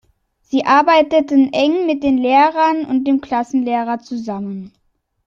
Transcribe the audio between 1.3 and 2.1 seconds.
eng mit